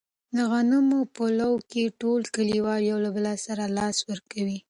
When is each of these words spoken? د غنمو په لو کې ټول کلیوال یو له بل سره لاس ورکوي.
د 0.35 0.37
غنمو 0.51 1.01
په 1.15 1.25
لو 1.39 1.53
کې 1.71 1.83
ټول 2.01 2.21
کلیوال 2.35 2.81
یو 2.91 2.97
له 3.05 3.09
بل 3.15 3.25
سره 3.47 3.63
لاس 3.77 3.97
ورکوي. 4.09 4.57